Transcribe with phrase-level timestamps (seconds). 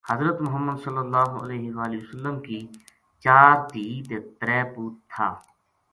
[0.09, 2.57] حضرت محمد ﷺ کی
[3.23, 5.29] چار تہیں تے ترے پوت تھا۔